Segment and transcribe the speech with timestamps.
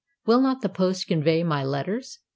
[0.25, 2.17] Will not the post convey my letters?